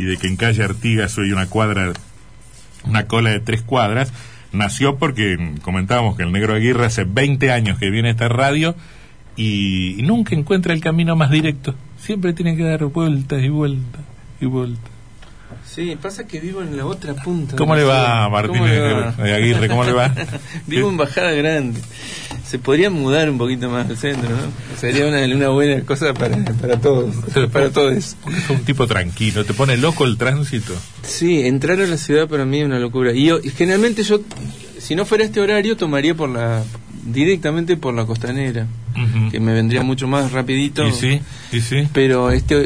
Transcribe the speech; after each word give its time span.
y 0.00 0.04
de 0.04 0.16
que 0.16 0.28
en 0.28 0.36
calle 0.36 0.64
Artigas 0.64 1.18
hoy 1.18 1.30
una 1.30 1.46
cuadra, 1.46 1.92
una 2.84 3.06
cola 3.06 3.28
de 3.28 3.40
tres 3.40 3.60
cuadras, 3.60 4.14
nació 4.50 4.96
porque 4.96 5.36
comentábamos 5.60 6.16
que 6.16 6.22
el 6.22 6.32
negro 6.32 6.54
Aguirre 6.54 6.86
hace 6.86 7.04
20 7.04 7.52
años 7.52 7.78
que 7.78 7.90
viene 7.90 8.08
a 8.08 8.12
esta 8.12 8.28
radio 8.30 8.74
y, 9.36 10.00
y 10.00 10.02
nunca 10.02 10.34
encuentra 10.34 10.72
el 10.72 10.80
camino 10.80 11.16
más 11.16 11.30
directo. 11.30 11.74
Siempre 11.98 12.32
tiene 12.32 12.56
que 12.56 12.62
dar 12.62 12.82
vueltas 12.86 13.42
y 13.42 13.50
vueltas 13.50 14.00
y 14.40 14.46
vueltas. 14.46 14.99
Sí, 15.66 15.96
pasa 16.00 16.26
que 16.26 16.40
vivo 16.40 16.62
en 16.62 16.76
la 16.76 16.86
otra 16.86 17.14
punta. 17.14 17.56
¿Cómo 17.56 17.76
le 17.76 17.84
va. 17.84 18.28
Martín 18.28 18.62
eh, 18.64 19.12
Aguirre? 19.18 19.68
¿Cómo 19.68 19.84
le 19.84 19.92
va? 19.92 20.12
vivo 20.66 20.88
en 20.88 20.96
Bajada 20.96 21.32
Grande. 21.32 21.80
Se 22.46 22.58
podría 22.58 22.90
mudar 22.90 23.30
un 23.30 23.38
poquito 23.38 23.70
más 23.70 23.88
al 23.88 23.96
centro, 23.96 24.28
¿no? 24.28 24.78
Sería 24.78 25.06
una, 25.06 25.24
una 25.32 25.48
buena 25.50 25.82
cosa 25.82 26.12
para, 26.12 26.36
para 26.60 26.80
todos. 26.80 27.14
Para 27.52 27.70
todos. 27.70 27.92
Es 27.94 28.16
un 28.48 28.64
tipo 28.64 28.86
tranquilo, 28.86 29.44
te 29.44 29.54
pone 29.54 29.76
loco 29.76 30.04
el 30.04 30.18
tránsito. 30.18 30.74
Sí, 31.02 31.46
entrar 31.46 31.80
a 31.80 31.86
la 31.86 31.96
ciudad 31.96 32.28
para 32.28 32.44
mí 32.44 32.60
es 32.60 32.66
una 32.66 32.80
locura. 32.80 33.12
Y, 33.12 33.26
yo, 33.26 33.38
y 33.42 33.50
generalmente 33.50 34.02
yo, 34.02 34.20
si 34.78 34.96
no 34.96 35.04
fuera 35.04 35.24
este 35.24 35.40
horario, 35.40 35.76
tomaría 35.76 36.14
por 36.14 36.30
la 36.30 36.64
directamente 37.04 37.76
por 37.76 37.94
la 37.94 38.04
costanera, 38.04 38.66
que 39.30 39.40
me 39.40 39.52
vendría 39.52 39.82
mucho 39.82 40.06
más 40.08 40.32
rapidito. 40.32 40.86
Y 40.86 40.92
sí, 40.92 41.20
y 41.52 41.60
sí. 41.60 41.88
Pero 41.92 42.30
este, 42.30 42.56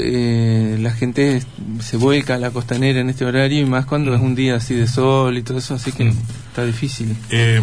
eh, 0.74 0.78
la 0.78 0.90
gente 0.92 1.42
se 1.80 1.96
vuelca 1.96 2.34
a 2.34 2.38
la 2.38 2.50
costanera 2.50 3.00
en 3.00 3.10
este 3.10 3.24
horario 3.24 3.60
y 3.60 3.64
más 3.64 3.86
cuando 3.86 4.14
es 4.14 4.20
un 4.20 4.34
día 4.34 4.56
así 4.56 4.74
de 4.74 4.86
sol 4.86 5.36
y 5.36 5.42
todo 5.42 5.58
eso, 5.58 5.74
así 5.74 5.92
que 5.92 6.08
está 6.08 6.64
difícil. 6.64 7.14
Eh, 7.30 7.60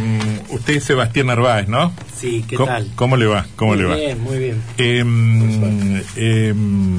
usted 0.49 0.76
es 0.76 0.84
Sebastián 0.84 1.27
Narváez, 1.27 1.67
¿no? 1.67 1.91
Sí, 2.15 2.45
¿qué 2.48 2.55
¿Cómo, 2.55 2.67
tal? 2.67 2.88
¿Cómo 2.95 3.17
le 3.17 3.26
va? 3.26 3.45
¿Cómo 3.55 3.73
muy 3.73 3.81
le 3.81 3.88
va? 3.90 3.95
bien, 3.95 4.21
muy 4.23 4.38
bien. 4.38 4.62
Eh, 4.77 6.03
eh, 6.15 6.53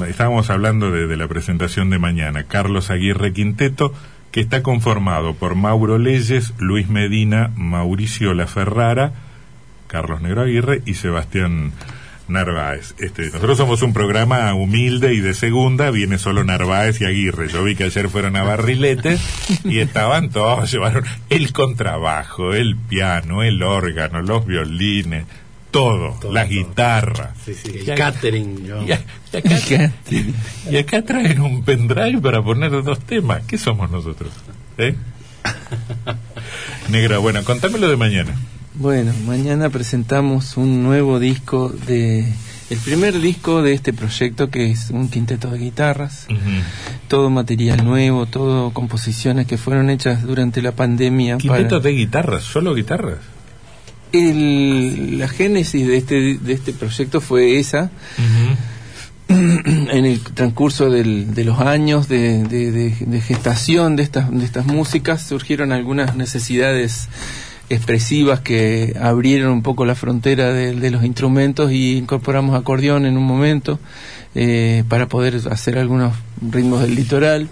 estábamos 0.09 0.49
hablando 0.49 0.91
de, 0.91 1.07
de 1.07 1.17
la 1.17 1.27
presentación 1.27 1.89
de 1.89 1.99
mañana. 1.99 2.43
Carlos 2.43 2.89
Aguirre 2.89 3.33
Quinteto, 3.33 3.93
que 4.31 4.41
está 4.41 4.63
conformado 4.63 5.35
por 5.35 5.55
Mauro 5.55 5.97
Leyes, 5.97 6.53
Luis 6.57 6.89
Medina, 6.89 7.51
Mauricio 7.55 8.33
La 8.33 8.47
Ferrara, 8.47 9.13
Carlos 9.93 10.21
Negro 10.21 10.41
Aguirre 10.41 10.81
y 10.87 10.95
Sebastián 10.95 11.71
Narváez. 12.27 12.95
Este, 12.97 13.27
nosotros 13.27 13.59
somos 13.59 13.83
un 13.83 13.93
programa 13.93 14.51
humilde 14.55 15.13
y 15.13 15.19
de 15.19 15.35
segunda, 15.35 15.91
viene 15.91 16.17
solo 16.17 16.43
Narváez 16.43 16.99
y 16.99 17.05
Aguirre. 17.05 17.47
Yo 17.47 17.63
vi 17.63 17.75
que 17.75 17.83
ayer 17.83 18.09
fueron 18.09 18.35
a 18.35 18.41
Barrilete 18.41 19.19
y 19.63 19.77
estaban 19.77 20.31
todos, 20.31 20.71
llevaron 20.71 21.03
el 21.29 21.53
contrabajo, 21.53 22.55
el 22.55 22.75
piano, 22.75 23.43
el 23.43 23.61
órgano, 23.61 24.23
los 24.23 24.47
violines, 24.47 25.25
todo, 25.69 26.17
Todo, 26.19 26.33
la 26.33 26.41
todo. 26.45 26.49
guitarra. 26.51 27.35
Sí, 27.45 27.53
sí, 27.53 27.71
Y 27.75 27.79
el 27.81 27.91
acá- 27.91 28.13
catering. 28.13 28.65
yo- 28.65 28.81
Y, 28.83 28.91
acá, 28.93 29.91
y 30.71 30.77
acá 30.77 31.01
traen 31.03 31.39
un 31.39 31.63
pendrive 31.63 32.19
para 32.19 32.41
poner 32.41 32.71
dos 32.81 32.99
temas. 33.01 33.43
¿Qué 33.45 33.59
somos 33.59 33.91
nosotros? 33.91 34.31
¿Eh? 34.79 34.95
Negra, 36.89 37.19
bueno, 37.19 37.43
contámelo 37.43 37.89
de 37.89 37.95
mañana. 37.97 38.33
Bueno, 38.75 39.13
mañana 39.27 39.69
presentamos 39.69 40.57
un 40.57 40.83
nuevo 40.83 41.19
disco 41.19 41.69
de... 41.69 42.25
El 42.69 42.79
primer 42.79 43.19
disco 43.19 43.61
de 43.61 43.73
este 43.73 43.93
proyecto 43.93 44.49
que 44.49 44.71
es 44.71 44.89
un 44.89 45.07
quinteto 45.09 45.49
de 45.51 45.59
guitarras, 45.59 46.25
todo 47.07 47.29
material 47.29 47.83
nuevo, 47.85 48.25
todo 48.25 48.71
composiciones 48.73 49.45
que 49.45 49.57
fueron 49.59 49.91
hechas 49.91 50.23
durante 50.23 50.61
la 50.63 50.71
pandemia. 50.71 51.37
Quintetos 51.37 51.69
para- 51.69 51.81
de 51.81 51.91
guitarras, 51.91 52.43
solo 52.43 52.73
guitarras. 52.73 53.19
El- 54.11 55.19
la 55.19 55.27
génesis 55.27 55.85
de 55.85 55.97
este, 55.97 56.37
de 56.39 56.53
este 56.53 56.73
proyecto 56.73 57.21
fue 57.21 57.59
esa, 57.59 57.91
en 59.27 60.05
el 60.05 60.19
transcurso 60.21 60.89
del- 60.89 61.35
de 61.35 61.43
los 61.43 61.59
años 61.59 62.07
de, 62.07 62.43
de- 62.43 62.71
de- 62.71 62.95
de 63.05 63.21
gestación 63.21 63.95
de 63.97 64.03
estas, 64.03 64.31
de 64.31 64.43
estas 64.45 64.65
músicas 64.65 65.21
surgieron 65.21 65.71
algunas 65.71 66.15
necesidades 66.15 67.07
expresivas 67.73 68.39
que 68.39 68.95
abrieron 68.99 69.51
un 69.51 69.61
poco 69.63 69.85
la 69.85 69.95
frontera 69.95 70.53
de, 70.53 70.73
de 70.75 70.91
los 70.91 71.03
instrumentos 71.03 71.71
y 71.71 71.97
incorporamos 71.97 72.55
acordeón 72.55 73.05
en 73.05 73.17
un 73.17 73.25
momento 73.25 73.79
eh, 74.35 74.83
para 74.89 75.07
poder 75.07 75.39
hacer 75.51 75.77
algunos 75.77 76.15
ritmos 76.41 76.81
del 76.81 76.95
litoral. 76.95 77.49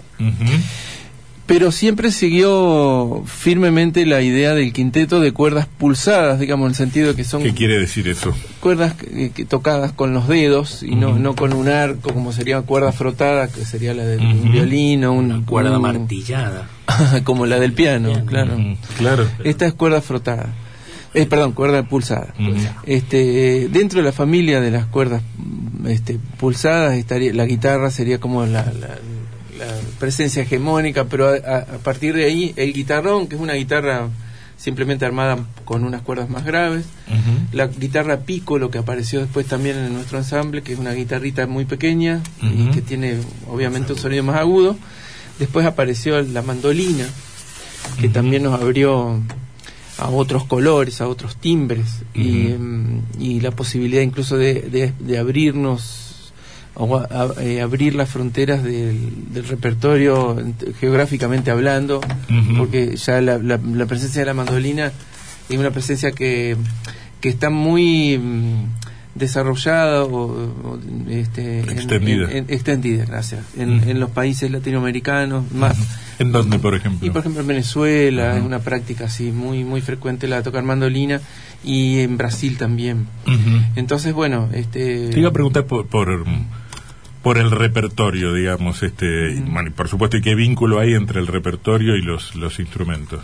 Pero 1.52 1.70
siempre 1.70 2.10
siguió 2.12 3.22
firmemente 3.26 4.06
la 4.06 4.22
idea 4.22 4.54
del 4.54 4.72
quinteto 4.72 5.20
de 5.20 5.32
cuerdas 5.32 5.66
pulsadas, 5.66 6.40
digamos, 6.40 6.64
en 6.64 6.70
el 6.70 6.74
sentido 6.76 7.08
de 7.08 7.14
que 7.14 7.24
son 7.24 7.42
¿Qué 7.42 7.52
quiere 7.52 7.78
decir 7.78 8.08
eso? 8.08 8.32
cuerdas 8.60 8.94
que, 8.94 9.32
que 9.32 9.44
tocadas 9.44 9.92
con 9.92 10.14
los 10.14 10.28
dedos 10.28 10.82
y 10.82 10.94
no, 10.94 11.18
no 11.18 11.34
con 11.34 11.52
un 11.52 11.68
arco 11.68 12.14
como 12.14 12.32
sería 12.32 12.62
cuerda 12.62 12.90
frotada 12.92 13.48
que 13.48 13.66
sería 13.66 13.92
la 13.92 14.04
del 14.04 14.20
Ujú. 14.24 14.50
violín 14.50 15.04
o 15.04 15.12
una 15.12 15.44
Cuerda 15.44 15.76
un- 15.76 15.82
martillada. 15.82 16.70
como 17.24 17.44
la 17.44 17.58
del 17.60 17.74
piano, 17.74 18.08
Piano. 18.12 18.24
claro 18.26 18.56
Claro. 18.96 19.26
esta 19.44 19.66
es 19.66 19.74
cuerda 19.74 20.00
frotada 20.00 20.54
eh, 21.14 21.26
perdón 21.26 21.52
cuerda 21.52 21.82
pulsada 21.82 22.32
este 22.86 23.68
dentro 23.70 23.98
de 24.00 24.06
la 24.06 24.12
familia 24.12 24.60
de 24.62 24.70
las 24.70 24.86
cuerdas 24.86 25.22
este, 25.86 26.18
pulsadas 26.38 26.94
estaría 26.94 27.34
la 27.34 27.44
guitarra 27.44 27.90
sería 27.90 28.18
como 28.18 28.46
la 28.46 28.64
presencia 30.02 30.42
hegemónica 30.42 31.04
pero 31.04 31.28
a, 31.28 31.34
a- 31.36 31.58
a 31.76 31.78
partir 31.78 32.12
de 32.14 32.24
ahí 32.24 32.52
el 32.56 32.72
guitarrón 32.72 33.28
que 33.28 33.36
es 33.36 33.40
una 33.40 33.54
guitarra 33.54 34.08
simplemente 34.56 35.04
armada 35.06 35.38
con 35.64 35.84
unas 35.84 36.02
cuerdas 36.02 36.28
más 36.28 36.44
graves 36.44 36.84
la 37.52 37.66
guitarra 37.68 38.16
piccolo 38.20 38.70
que 38.70 38.78
apareció 38.78 39.20
después 39.20 39.46
también 39.46 39.76
en 39.76 39.92
nuestro 39.92 40.18
ensamble, 40.18 40.62
que 40.62 40.72
es 40.72 40.78
una 40.78 40.92
guitarrita 40.92 41.46
muy 41.46 41.64
pequeña 41.66 42.20
y 42.40 42.70
que 42.74 42.80
tiene 42.82 43.18
obviamente 43.48 43.92
un 43.92 43.98
sonido 43.98 44.22
más 44.24 44.36
agudo. 44.36 44.76
Después 45.38 45.66
apareció 45.66 46.20
la 46.22 46.42
mandolina, 46.42 47.04
que 48.00 48.08
también 48.08 48.42
nos 48.44 48.54
abrió 48.60 49.20
a 49.98 50.08
otros 50.08 50.44
colores, 50.46 51.00
a 51.00 51.08
otros 51.08 51.36
timbres 51.36 52.02
y, 52.14 52.48
em, 52.52 53.02
y 53.20 53.40
la 53.40 53.50
posibilidad 53.50 54.02
incluso 54.02 54.36
de, 54.38 54.54
de- 54.62 54.92
de 54.98 55.18
abrirnos 55.18 56.11
abrir 56.74 57.94
las 57.94 58.08
fronteras 58.10 58.62
del, 58.62 59.32
del 59.32 59.46
repertorio 59.46 60.36
ent- 60.38 60.74
geográficamente 60.80 61.50
hablando 61.50 62.00
porque 62.56 62.96
ya 62.96 63.20
la, 63.20 63.38
la- 63.38 63.58
la 63.62 63.86
presencia 63.86 64.22
de 64.22 64.26
la 64.26 64.34
mandolina 64.34 64.90
es 65.48 65.58
una 65.58 65.70
presencia 65.70 66.12
que, 66.12 66.56
que 67.20 67.28
está 67.28 67.50
muy 67.50 68.16
mm, 68.18 68.64
desarrollada 69.14 70.04
o, 70.04 70.08
o, 70.30 70.78
este, 71.10 71.60
en- 71.60 71.68
Extendida. 71.70 72.30
en- 72.30 72.36
en- 72.38 72.44
extendida, 72.48 73.04
gracias, 73.04 73.44
en, 73.58 73.86
en 73.88 74.00
los 74.00 74.08
países 74.10 74.50
latinoamericanos 74.50 75.52
más. 75.52 75.76
¿En 76.18 76.32
dónde, 76.32 76.58
por 76.58 76.74
ejemplo? 76.74 77.06
Y 77.06 77.10
por 77.10 77.20
ejemplo 77.20 77.42
en 77.42 77.48
Venezuela 77.48 78.36
es 78.38 78.42
una 78.42 78.60
práctica 78.60 79.06
así 79.06 79.30
muy 79.32 79.64
muy 79.64 79.80
frecuente 79.82 80.26
la 80.28 80.36
de 80.36 80.42
tocar 80.42 80.62
mandolina 80.62 81.20
y 81.64 81.98
en 82.00 82.16
Brasil 82.16 82.56
también. 82.56 83.06
Entonces 83.76 84.14
bueno, 84.14 84.48
este 84.54 85.08
Te 85.10 85.20
iba 85.20 85.28
a 85.28 85.32
preguntar 85.32 85.66
por, 85.66 85.86
por, 85.86 86.24
por 87.22 87.38
el 87.38 87.50
repertorio, 87.50 88.32
digamos, 88.34 88.82
este, 88.82 89.34
bueno, 89.46 89.68
y 89.68 89.72
por 89.72 89.88
supuesto, 89.88 90.16
¿y 90.16 90.22
qué 90.22 90.34
vínculo 90.34 90.80
hay 90.80 90.94
entre 90.94 91.20
el 91.20 91.26
repertorio 91.26 91.96
y 91.96 92.02
los, 92.02 92.34
los 92.34 92.58
instrumentos? 92.58 93.20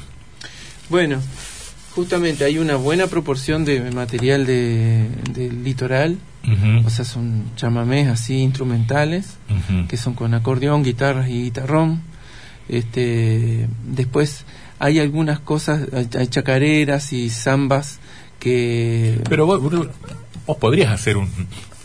Bueno, 0.88 1.20
justamente 1.94 2.44
hay 2.44 2.58
una 2.58 2.76
buena 2.76 3.08
proporción 3.08 3.64
de 3.64 3.90
material 3.90 4.46
de, 4.46 5.08
litoral, 5.64 6.18
Ujú. 6.44 6.86
o 6.86 6.90
sea, 6.90 7.04
son 7.04 7.44
chamamés 7.56 8.08
así 8.08 8.36
instrumentales, 8.38 9.36
que 9.88 9.96
son 9.96 10.14
con 10.14 10.32
acordeón, 10.34 10.82
guitarras 10.84 11.28
y 11.28 11.42
guitarrón. 11.42 12.00
Este, 12.68 13.66
después 13.86 14.44
hay 14.78 14.98
algunas 15.00 15.40
cosas, 15.40 15.88
hay, 15.92 16.26
chacareras 16.28 17.12
y 17.12 17.30
zambas 17.30 17.98
que... 18.38 19.20
Pero 19.28 19.46
vos- 19.46 19.88
vos 20.46 20.56
podrías 20.58 20.92
hacer 20.92 21.16
un, 21.16 21.28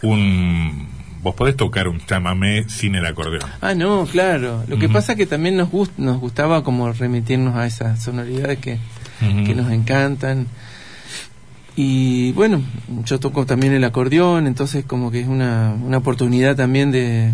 un... 0.03 0.92
Vos 1.23 1.33
podés 1.35 1.55
tocar 1.55 1.87
un 1.87 1.99
chamamé 2.05 2.67
sin 2.67 2.95
el 2.95 3.05
acordeón. 3.05 3.49
Ah, 3.61 3.73
no, 3.73 4.05
claro. 4.05 4.63
Lo 4.67 4.77
que 4.77 4.85
Ujú. 4.85 4.93
pasa 4.93 5.15
que 5.15 5.25
también 5.25 5.55
nos, 5.55 5.69
gust- 5.71 5.95
nos 5.97 6.19
gustaba 6.19 6.63
como 6.63 6.91
remitirnos 6.91 7.55
a 7.55 7.65
esas 7.65 8.03
sonoridades 8.03 8.59
que, 8.59 8.77
que 9.45 9.55
nos 9.55 9.71
encantan. 9.71 10.47
Y 11.75 12.31
bueno, 12.33 12.61
yo 13.05 13.19
toco 13.19 13.45
también 13.45 13.73
el 13.73 13.83
acordeón, 13.83 14.45
entonces 14.47 14.85
como 14.85 15.09
que 15.11 15.21
es 15.21 15.27
una, 15.27 15.73
una 15.81 15.97
oportunidad 15.97 16.55
también 16.55 16.91
de, 16.91 17.31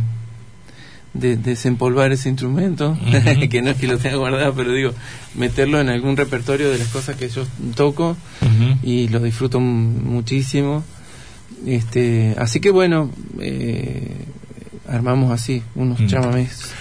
de, 1.13 1.35
desempolvar 1.35 2.11
ese 2.13 2.29
instrumento, 2.29 2.97
que 3.49 3.61
no 3.61 3.71
es 3.71 3.77
que 3.77 3.87
lo 3.87 3.97
tenga 3.97 4.15
guardado, 4.15 4.53
pero 4.53 4.71
digo, 4.71 4.91
meterlo 5.35 5.81
en 5.81 5.89
algún 5.89 6.15
repertorio 6.15 6.69
de 6.69 6.77
las 6.77 6.87
cosas 6.87 7.17
que 7.17 7.27
yo 7.27 7.43
toco 7.75 8.15
y 8.81 9.09
lo 9.09 9.19
disfruto 9.19 9.59
muchísimo. 9.59 10.83
Este, 11.65 12.35
así 12.37 12.59
que 12.59 12.71
bueno, 12.71 13.11
eh, 13.39 14.25
armamos 14.87 15.31
así 15.31 15.61
unos 15.75 15.99
Mm. 15.99 16.07
chamamés 16.07 16.73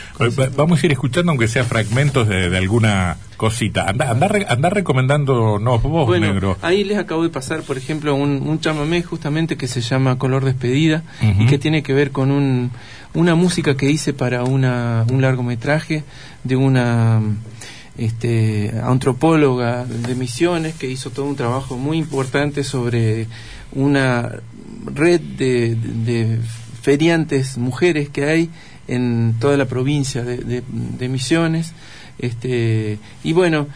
Vamos 0.57 0.83
a 0.83 0.87
ir 0.87 0.93
escuchando, 0.93 1.31
aunque 1.31 1.47
sea 1.47 1.65
fragmentos 1.65 2.27
de, 2.27 2.57
alguna 2.57 3.17
cosita. 3.37 3.89
Anda, 3.89 4.11
anda, 4.11 4.29
anda 4.49 4.71
recomendándonos 4.71 5.83
vos, 5.83 6.07
bueno, 6.07 6.27
negro. 6.27 6.57
Ahí 6.61 6.83
les 6.83 6.99
acabo 6.99 7.23
de 7.23 7.29
pasar, 7.29 7.63
por 7.63 7.79
ejemplo, 7.79 8.15
un, 8.17 8.43
un 8.45 8.61
chamamé 8.61 9.03
justamente 9.03 9.57
que 9.57 9.69
se 9.69 9.81
llama 9.81 10.19
Color 10.19 10.45
Despedida 10.45 11.05
y 11.23 11.47
que 11.47 11.59
tiene 11.59 11.85
que 11.85 11.93
ver 11.93 12.11
con 12.11 12.33
un, 12.33 12.73
una 13.15 13.37
música 13.37 13.77
que 13.77 13.91
hice 13.91 14.13
para 14.13 14.43
una, 14.43 15.07
un 15.09 15.23
largometraje 15.23 16.03
de 16.43 16.57
una 16.57 17.21
este, 17.97 18.73
antropóloga 18.83 19.85
de 19.85 20.15
Misiones 20.17 20.75
que 20.75 20.91
hizo 20.91 21.11
todo 21.11 21.27
un 21.27 21.37
trabajo 21.37 21.77
muy 21.77 21.97
importante 21.97 22.65
sobre 22.65 23.29
una 23.73 24.33
red 24.95 25.21
de, 25.21 25.75
de, 25.75 26.39
feriantes 26.83 27.59
mujeres 27.59 28.09
que 28.09 28.25
hay 28.25 28.51
en 28.87 29.35
toda 29.39 29.57
la 29.57 29.67
provincia 29.67 30.23
de, 30.23 30.63
de, 30.63 31.09
Misiones. 31.09 31.73
Este, 32.19 32.99
y 33.23 33.33
bueno, 33.33 33.67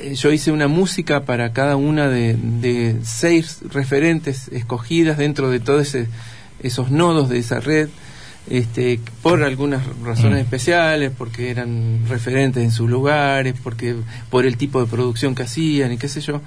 eh, 0.00 0.14
yo 0.14 0.30
hice 0.32 0.52
una 0.52 0.68
música 0.68 1.24
para 1.24 1.52
cada 1.52 1.76
una 1.76 2.08
de, 2.08 2.96
seis 3.02 3.60
referentes 3.68 4.48
escogidas 4.48 5.18
dentro 5.18 5.50
de 5.50 5.60
todos 5.60 5.96
esos 6.60 6.90
nodos 6.90 7.28
de 7.28 7.38
esa 7.38 7.60
red 7.60 7.88
este, 8.48 9.00
por 9.22 9.42
algunas 9.42 9.82
razones 10.02 10.38
mm. 10.38 10.42
especiales, 10.42 11.12
porque 11.16 11.50
eran 11.50 12.06
referentes 12.08 12.62
en 12.62 12.70
sus 12.70 12.88
lugares, 12.88 13.54
porque 13.62 13.96
por 14.30 14.46
el 14.46 14.56
tipo 14.56 14.80
de 14.80 14.86
producción 14.86 15.34
que 15.34 15.42
hacían 15.42 15.92
y 15.92 15.98
qué 15.98 16.08
sé 16.08 16.20
yo. 16.20 16.40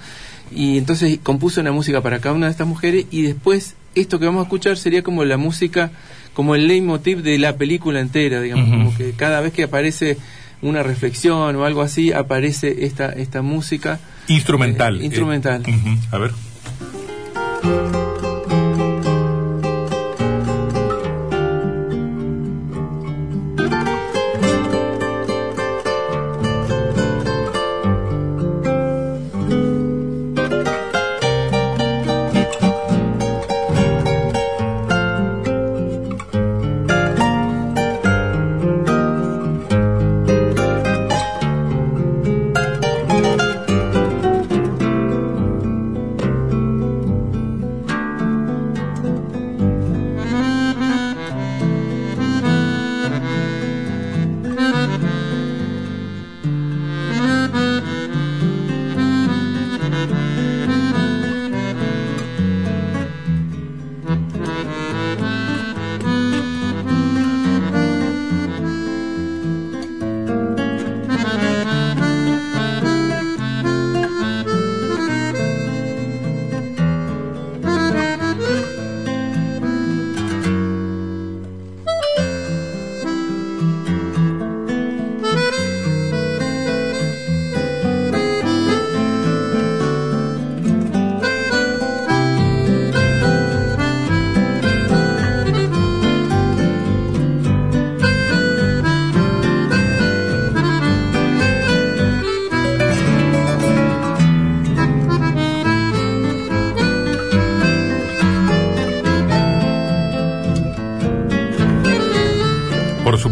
Y 0.51 0.78
entonces 0.78 1.19
compuse 1.22 1.60
una 1.60 1.72
música 1.72 2.01
para 2.01 2.19
cada 2.19 2.36
una 2.36 2.48
de 2.48 2.51
estas 2.51 2.68
mujeres 2.68 3.06
y 3.12 3.24
después 3.24 3.75
esto 3.95 4.19
que 4.19 4.25
vamos 4.25 4.41
a 4.41 4.44
escuchar 4.44 4.77
sería 4.77 5.03
como 5.03 5.25
la 5.25 5.38
música, 5.38 5.91
como 6.33 6.56
el 6.56 6.68
leitmotiv 6.68 7.21
de 7.21 7.38
la 7.38 7.57
película 7.57 8.00
entera, 8.00 8.41
digamos, 8.41 8.69
como 8.69 8.95
que 8.95 9.12
cada 9.12 9.41
vez 9.41 9.53
que 9.53 9.63
aparece 9.63 10.18
una 10.62 10.83
reflexión 10.83 11.56
o 11.56 11.65
algo 11.65 11.81
así, 11.81 12.12
aparece 12.12 12.86
esta, 12.86 13.09
esta 13.09 13.41
música. 13.41 14.00
Instrumental. 14.27 15.01
Eh, 15.01 15.06
instrumental. 15.06 15.63
A 16.12 16.18
ver. 16.18 16.31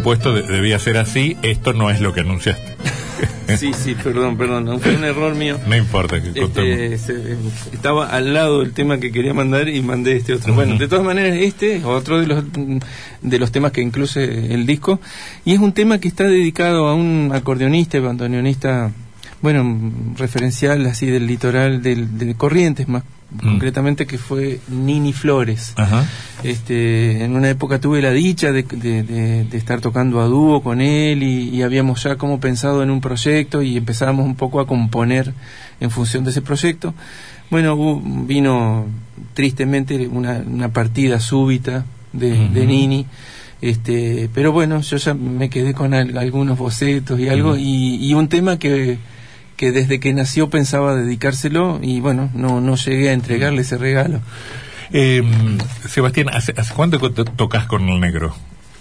Supuesto 0.08 0.32
debía 0.32 0.80
ser 0.80 0.96
así, 0.96 1.36
esto 1.42 1.74
no 1.74 1.90
es 1.90 2.00
lo 2.00 2.14
que 2.14 2.22
anunciaste. 2.22 2.78
sí, 3.58 3.74
sí, 3.74 3.94
perdón, 3.94 4.38
perdón, 4.38 4.80
fue 4.80 4.96
un 4.96 5.04
error 5.04 5.36
mío. 5.36 5.60
No 5.68 5.76
importa, 5.76 6.22
que 6.22 6.30
este, 6.94 7.38
estaba 7.74 8.08
al 8.08 8.34
lado 8.34 8.62
del 8.62 8.72
tema 8.72 9.00
que 9.00 9.12
quería 9.12 9.34
mandar 9.34 9.68
y 9.68 9.82
mandé 9.82 10.16
este 10.16 10.36
otro. 10.36 10.54
Bueno, 10.54 10.78
de 10.78 10.88
todas 10.88 11.04
maneras, 11.04 11.36
este 11.38 11.76
es 11.76 11.84
otro 11.84 12.22
de 12.22 12.28
los, 12.28 12.46
de 13.22 13.38
los 13.38 13.52
temas 13.52 13.74
que 13.74 13.82
incluye 13.82 14.54
el 14.54 14.66
disco, 14.66 15.02
y 15.44 15.52
es 15.52 15.60
un 15.60 15.74
tema 15.74 16.00
que 16.00 16.08
está 16.08 16.24
dedicado 16.24 16.88
a 16.88 16.96
un 16.96 17.32
acordeonista 17.34 17.98
y 17.98 18.00
bandoneonista, 18.00 18.94
bueno, 19.42 19.92
referencial 20.16 20.86
así 20.86 21.08
del 21.08 21.28
litoral, 21.28 21.82
del, 21.82 22.18
de 22.18 22.34
Corrientes 22.36 22.88
más 22.88 23.04
Mm. 23.30 23.40
concretamente 23.40 24.08
que 24.08 24.18
fue 24.18 24.62
Nini 24.70 25.12
Flores. 25.12 25.76
Este, 26.44 27.26
en 27.26 27.36
una 27.36 27.50
época 27.50 27.80
tuve 27.80 28.02
la 28.02 28.12
dicha 28.12 28.54
de, 28.54 28.64
de, 28.64 29.58
estar 29.58 29.82
tocando 29.82 30.22
a 30.22 30.26
dúo 30.26 30.64
con 30.64 30.80
él 30.80 31.24
y, 31.24 31.62
habíamos 31.62 32.04
ya 32.04 32.16
como 32.16 32.40
pensado 32.40 32.84
en 32.84 32.90
un 32.90 33.02
proyecto 33.02 33.62
y 33.62 33.76
empezábamos 33.76 34.26
un 34.26 34.36
poco 34.36 34.62
a 34.62 34.68
componer 34.68 35.34
en 35.82 35.92
función 35.92 36.24
de 36.24 36.30
ese 36.30 36.42
proyecto. 36.42 36.94
Bueno, 37.50 38.02
vino 38.02 38.86
tristemente 39.34 40.08
una, 40.08 40.44
una 40.46 40.70
partida 40.70 41.20
súbita 41.20 41.86
de, 42.14 42.66
Nini. 42.66 43.06
Este, 43.60 44.30
pero 44.34 44.54
bueno, 44.54 44.80
yo 44.82 44.98
ya 44.98 45.14
me 45.14 45.50
quedé 45.50 45.74
con 45.74 45.94
algunos 45.94 46.58
bocetos 46.58 47.20
y 47.20 47.28
algo, 47.28 47.58
y 47.58 48.14
un 48.14 48.30
tema 48.30 48.58
que, 48.58 49.00
que 49.58 49.72
desde 49.72 50.00
que 50.00 50.14
nació 50.14 50.50
pensaba 50.50 50.96
dedicárselo 50.96 51.80
y 51.82 52.00
bueno, 52.00 52.30
no, 52.34 52.62
no 52.62 52.76
llegué 52.76 53.10
a 53.10 53.14
entregarle 53.14 53.62
ese 53.62 53.78
regalo. 53.78 54.22
Eh, 54.94 55.24
Sebastián, 55.90 56.30
¿hace, 56.30 56.54
cuánto 56.76 57.00
tocas 57.12 57.66
con 57.66 57.90
el 57.90 58.00
negro? 58.00 58.34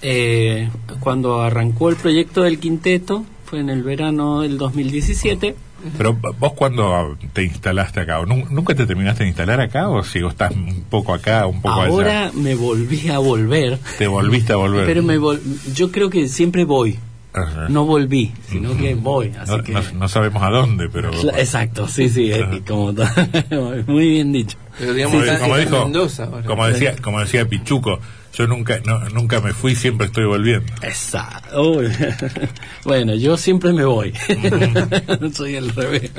Eh, 0.02 0.68
cuando 1.00 1.40
arrancó 1.40 1.88
el 1.88 1.96
proyecto 1.96 2.42
del 2.42 2.60
quinteto, 2.60 3.24
fue 3.44 3.60
en 3.60 3.70
el 3.70 3.82
verano 3.82 4.42
del 4.42 4.58
2017. 4.58 5.56
Pero 5.96 6.14
vos 6.14 6.52
cuando 6.54 7.16
te 7.32 7.44
instalaste 7.44 8.00
acá, 8.00 8.24
¿nunca 8.24 8.74
te 8.74 8.86
terminaste 8.86 9.22
de 9.22 9.28
instalar 9.28 9.60
acá 9.60 9.88
o 9.88 10.02
si 10.02 10.18
estás 10.24 10.52
un 10.52 10.84
poco 10.90 11.14
acá, 11.14 11.46
un 11.46 11.60
poco 11.62 11.80
allá? 11.80 11.92
Ahora 11.92 12.30
me 12.34 12.54
volví 12.54 13.08
a 13.08 13.18
volver. 13.18 13.78
Te 13.98 14.06
volviste 14.06 14.52
a 14.52 14.56
volver. 14.56 14.86
Pero 14.86 15.02
me 15.02 15.18
yo 15.74 15.92
creo 15.92 16.10
que 16.10 16.28
siempre 16.28 16.64
voy. 16.64 16.98
No 17.68 17.84
volví, 17.84 18.32
sino 18.48 18.76
que 18.76 18.94
voy. 18.94 19.32
Así 19.38 19.52
no, 19.56 19.62
que... 19.62 19.72
no, 19.94 20.08
sabemos 20.08 20.42
a 20.42 20.50
dónde, 20.50 20.88
pero... 20.88 21.10
Exacto, 21.36 21.88
sí, 21.88 22.08
sí, 22.08 22.32
como 22.66 22.92
muy 23.86 24.10
bien 24.10 24.32
dicho. 24.32 24.56
Pero 24.78 24.92
digamos, 24.92 25.24
como, 25.40 25.56
dijo, 25.56 25.90
como 26.46 26.66
decía, 26.66 26.96
como 27.00 27.20
decía 27.20 27.48
Pichuco, 27.48 27.98
yo 28.36 28.46
nunca 28.46 28.78
no, 28.84 28.98
nunca 29.10 29.40
me 29.40 29.54
fui, 29.54 29.74
siempre 29.74 30.06
estoy 30.06 30.26
volviendo. 30.26 30.70
Exacto. 30.82 31.80
bueno, 32.84 33.14
yo 33.14 33.38
siempre 33.38 33.72
me 33.72 33.86
voy. 33.86 34.12
Soy 35.32 35.54
el 35.54 35.70
revés. 35.74 36.10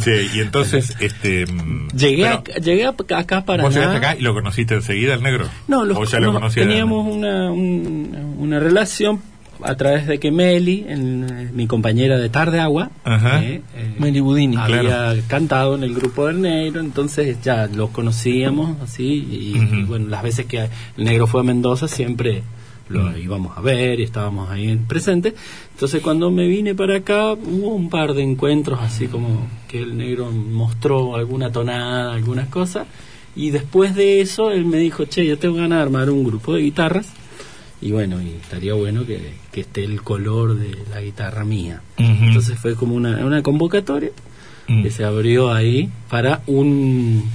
sí, 0.00 0.30
y 0.34 0.40
entonces 0.40 0.94
este 1.00 1.46
mm, 1.46 1.88
llegué 1.96 2.38
llegué 2.60 2.86
acá 2.86 3.44
para 3.46 3.62
¿Vos 3.62 3.74
llegaste 3.74 3.96
acá 3.96 4.16
y 4.16 4.20
lo 4.20 4.34
conociste 4.34 4.74
enseguida 4.74 5.14
el 5.14 5.22
negro? 5.22 5.48
No, 5.68 5.86
lo, 5.86 6.04
ya 6.04 6.20
lo 6.20 6.38
teníamos 6.50 7.06
una, 7.06 7.50
una 7.50 8.60
relación 8.60 9.22
a 9.62 9.74
través 9.74 10.06
de 10.06 10.18
que 10.18 10.30
Meli, 10.30 10.84
en, 10.88 11.54
mi 11.54 11.66
compañera 11.66 12.18
de 12.18 12.28
Tarde 12.28 12.60
Agua, 12.60 12.90
eh, 13.04 13.60
eh, 13.74 13.94
Meli 13.98 14.20
Budini, 14.20 14.56
había 14.56 15.14
cantado 15.26 15.74
en 15.74 15.82
el 15.82 15.94
grupo 15.94 16.26
del 16.26 16.40
Negro, 16.40 16.80
entonces 16.80 17.38
ya 17.42 17.66
los 17.66 17.90
conocíamos 17.90 18.80
así, 18.82 19.04
y, 19.04 19.84
bueno, 19.84 20.08
las 20.08 20.22
veces 20.22 20.46
que 20.46 20.68
el 20.96 21.04
Negro 21.04 21.26
fue 21.26 21.40
a 21.40 21.44
Mendoza 21.44 21.88
siempre 21.88 22.42
lo 22.88 23.18
íbamos 23.18 23.56
a 23.58 23.60
ver 23.60 24.00
y 24.00 24.02
estábamos 24.02 24.48
ahí 24.48 24.74
presentes. 24.76 25.34
Entonces 25.74 26.00
cuando 26.00 26.30
me 26.30 26.46
vine 26.46 26.74
para 26.74 26.96
acá 26.96 27.32
hubo 27.32 27.74
un 27.74 27.90
par 27.90 28.14
de 28.14 28.22
encuentros 28.22 28.80
así 28.80 29.08
como 29.08 29.46
que 29.68 29.82
el 29.82 29.94
negro 29.94 30.30
mostró 30.30 31.14
alguna 31.14 31.52
tonada, 31.52 32.14
algunas 32.14 32.48
cosas. 32.48 32.86
Y 33.36 33.50
después 33.50 33.94
de 33.94 34.22
eso 34.22 34.50
él 34.50 34.64
me 34.64 34.78
dijo, 34.78 35.04
che, 35.04 35.26
yo 35.26 35.38
tengo 35.38 35.56
ganas 35.56 35.80
de 35.80 35.82
armar 35.82 36.08
un 36.08 36.24
grupo 36.24 36.54
de 36.54 36.62
guitarras 36.62 37.12
y 37.80 37.92
bueno, 37.92 38.20
y 38.20 38.30
estaría 38.30 38.74
bueno 38.74 39.06
que, 39.06 39.34
que 39.52 39.60
esté 39.60 39.84
el 39.84 40.02
color 40.02 40.56
de 40.56 40.76
la 40.90 41.00
guitarra 41.00 41.44
mía. 41.44 41.82
Entonces 41.96 42.58
fue 42.58 42.74
como 42.74 42.94
una, 42.94 43.24
una 43.24 43.42
convocatoria 43.42 44.10
mm. 44.66 44.82
que 44.82 44.90
se 44.90 45.04
abrió 45.04 45.52
ahí 45.52 45.90
para 46.08 46.42
un 46.46 47.30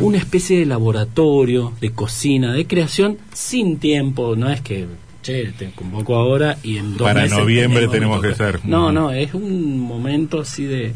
una 0.00 0.18
especie 0.18 0.60
de 0.60 0.66
laboratorio, 0.66 1.74
de 1.80 1.90
cocina, 1.90 2.52
de 2.52 2.66
creación 2.66 3.18
sin 3.34 3.78
tiempo, 3.78 4.34
no 4.34 4.50
es 4.50 4.60
que 4.62 4.86
che, 5.22 5.52
te 5.52 5.70
convoco 5.72 6.14
ahora 6.14 6.56
y 6.62 6.78
en 6.78 6.96
dos 6.96 7.06
Para 7.06 7.26
noviembre 7.26 7.88
tenemos 7.88 8.22
que 8.22 8.34
ser. 8.34 8.60
No, 8.64 8.92
no, 8.92 9.10
es 9.10 9.34
un 9.34 9.78
momento 9.78 10.40
así 10.40 10.64
de, 10.64 10.94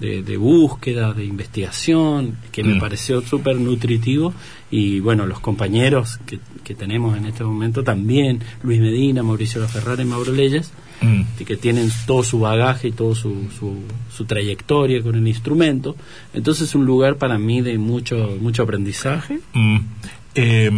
de, 0.00 0.36
búsqueda, 0.36 1.12
de 1.12 1.24
investigación, 1.24 2.38
que 2.50 2.64
me 2.64 2.74
mm. 2.74 2.80
pareció 2.80 3.20
súper 3.20 3.56
nutritivo. 3.56 4.32
Y 4.70 5.00
bueno, 5.00 5.26
los 5.26 5.40
compañeros 5.40 6.18
que, 6.26 6.38
que, 6.64 6.74
tenemos 6.74 7.16
en 7.16 7.26
este 7.26 7.44
momento 7.44 7.84
también, 7.84 8.40
Luis 8.62 8.80
Medina, 8.80 9.22
Mauricio 9.22 9.66
Ferrara 9.68 10.02
y 10.02 10.06
Mauro 10.06 10.32
Leyes, 10.32 10.72
mm. 11.02 11.44
que 11.44 11.56
tienen 11.56 11.90
todo 12.06 12.22
su 12.22 12.40
bagaje 12.40 12.88
y 12.88 12.92
toda 12.92 13.14
su, 13.14 13.48
su, 13.58 14.24
trayectoria 14.24 15.02
con 15.02 15.14
el 15.14 15.26
instrumento. 15.26 15.96
Entonces 16.34 16.68
es 16.68 16.74
un 16.74 16.84
lugar 16.86 17.16
para 17.16 17.38
mí 17.38 17.62
de 17.62 17.78
mucho, 17.78 18.36
mucho 18.40 18.62
aprendizaje. 18.62 19.40
Mm. 19.54 19.78
Eh, 20.34 20.70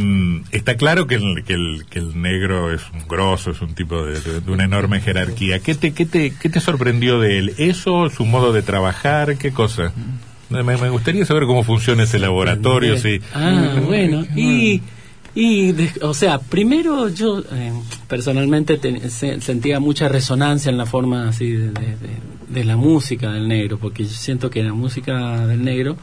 está 0.51 0.77
claro 0.77 1.07
que 1.07 1.17
el, 1.17 1.45
que, 1.45 1.53
el, 1.53 1.85
que 1.91 1.99
el 1.99 2.21
negro 2.21 2.73
es 2.73 2.83
un 2.93 3.07
grosso, 3.07 3.51
es 3.51 3.61
un 3.61 3.75
tipo 3.75 4.05
de, 4.05 4.19
una 4.47 4.65
enorme 4.65 5.01
jerarquía. 5.01 5.59
¿Qué 5.61 5.75
te, 5.75 5.93
qué, 5.93 6.07
te, 6.07 6.31
¿Qué 6.31 6.49
te 6.49 6.61
sorprendió 6.61 7.21
de 7.21 7.39
él? 7.39 7.55
¿Eso? 7.59 8.09
¿Su 8.09 8.25
modo 8.25 8.53
de 8.53 8.63
trabajar? 8.63 9.37
¿Qué 9.37 9.53
cosa? 9.53 9.93
Me, 10.49 10.63
me 10.63 10.89
gustaría 10.89 11.25
saber 11.27 11.45
cómo 11.45 11.65
funciona 11.65 12.05
ese 12.05 12.19
laboratorio. 12.19 12.97
Sí. 12.99 13.21
Ah, 13.35 13.81
bueno. 13.85 14.25
Y, 14.35 14.81
y 15.35 15.75
o 16.01 16.15
sea, 16.15 16.39
primero 16.39 17.09
yo 17.09 17.41
eh, 17.41 17.73
personalmente 18.09 18.81
sentía 19.11 19.81
mucha 19.81 20.09
resonancia 20.09 20.71
en 20.71 20.79
la 20.79 20.87
forma 20.87 21.29
así 21.29 21.51
de, 21.51 21.73
de 22.49 22.65
la 22.65 22.77
música 22.77 23.33
del 23.33 23.49
negro, 23.49 23.79
porque 23.79 24.05
yo 24.05 24.11
siento 24.11 24.51
que 24.51 24.63
la 24.63 24.75
música 24.75 25.47
del 25.47 25.65
negro 25.65 25.97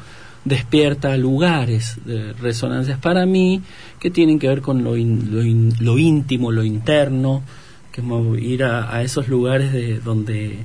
despierta 0.50 1.16
lugares 1.16 2.00
de 2.06 2.34
resonancias 2.34 3.00
para 3.00 3.26
mí 3.26 3.62
que 4.00 4.10
tienen 4.10 4.40
que 4.40 4.48
ver 4.48 4.62
con 4.62 4.84
lo, 4.84 4.96
lo, 4.96 5.98
íntimo, 5.98 6.52
lo 6.52 6.64
interno, 6.64 7.44
que 7.92 8.02
es 8.02 8.44
ir 8.44 8.64
a, 8.64 9.02
esos 9.04 9.30
lugares 9.30 9.72
de 9.72 10.00
donde 10.00 10.58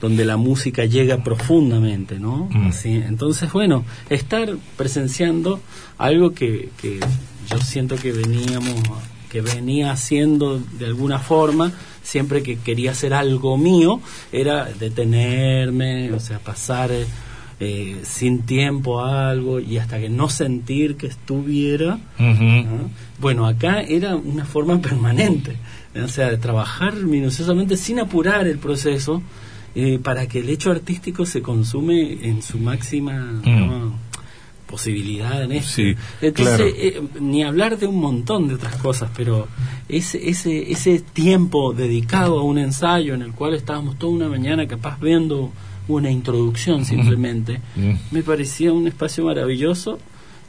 donde 0.00 0.26
la 0.26 0.36
música 0.36 0.84
llega 0.84 1.24
profundamente, 1.24 2.20
¿no? 2.20 2.50
Mm. 2.52 2.70
entonces, 3.08 3.50
bueno, 3.50 3.82
estar 4.10 4.54
presenciando 4.76 5.58
algo 5.96 6.32
que, 6.32 6.68
que 6.76 7.00
yo 7.50 7.58
siento 7.62 7.96
que 7.96 8.12
veníamos, 8.12 8.74
que 9.30 9.40
venía 9.40 9.92
haciendo 9.92 10.58
de 10.58 10.84
alguna 10.84 11.18
forma, 11.18 11.72
siempre 12.02 12.42
que 12.42 12.58
quería 12.58 12.90
hacer 12.90 13.14
algo 13.14 13.56
mío, 13.56 14.00
era 14.32 14.66
detenerme, 14.66 16.12
o 16.12 16.20
sea, 16.20 16.40
pasar 16.40 16.90
eh, 17.58 18.00
sin 18.02 18.42
tiempo 18.42 19.02
algo 19.02 19.60
y 19.60 19.78
hasta 19.78 19.98
que 19.98 20.10
no 20.10 20.28
sentir 20.28 20.96
que 20.96 21.06
estuviera. 21.06 21.98
Bueno, 23.18 23.46
acá 23.46 23.80
era 23.80 24.14
una 24.14 24.44
forma 24.44 24.78
permanente, 24.82 25.56
o 25.94 26.08
sea, 26.08 26.30
de 26.30 26.36
trabajar 26.36 26.94
minuciosamente 26.96 27.78
sin 27.78 27.98
apurar 27.98 28.46
el 28.46 28.58
proceso 28.58 29.22
eh, 29.74 29.98
para 30.02 30.26
que 30.26 30.40
el 30.40 30.50
hecho 30.50 30.70
artístico 30.70 31.24
se 31.24 31.40
consume 31.40 32.28
en 32.28 32.42
su 32.42 32.58
máxima 32.58 33.40
mm. 33.42 33.92
posibilidad 34.66 35.42
en 35.42 35.52
eso. 35.52 35.80
Entonces, 36.20 36.74
eh, 36.76 37.02
ni 37.20 37.42
hablar 37.42 37.78
de 37.78 37.86
un 37.86 38.00
montón 38.00 38.48
de 38.48 38.54
otras 38.56 38.76
cosas, 38.76 39.10
pero 39.16 39.48
ese, 39.88 40.28
ese, 40.28 40.70
ese 40.70 41.00
tiempo 41.00 41.72
dedicado 41.72 42.38
a 42.38 42.42
un 42.42 42.58
ensayo 42.58 43.14
en 43.14 43.22
el 43.22 43.32
cual 43.32 43.54
estábamos 43.54 43.98
toda 43.98 44.12
una 44.12 44.28
mañana 44.28 44.66
capaz 44.66 45.00
viendo 45.00 45.52
una 45.88 46.10
introducción 46.10 46.84
simplemente. 46.84 47.60
Me 48.10 48.22
parecía 48.22 48.72
un 48.72 48.86
espacio 48.86 49.24
maravilloso 49.24 49.98